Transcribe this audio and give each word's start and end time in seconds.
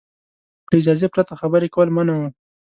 له 0.69 0.75
اجازې 0.81 1.07
پرته 1.13 1.33
خبرې 1.41 1.67
کول 1.75 1.89
منع 1.95 2.13
وو. 2.19 2.27